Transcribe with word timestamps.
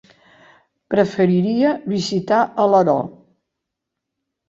Preferiria 0.93 1.75
visitar 1.93 2.43
Alaró. 2.67 2.99